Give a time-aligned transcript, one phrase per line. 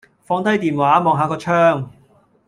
[0.23, 1.91] 放低電話，望下個窗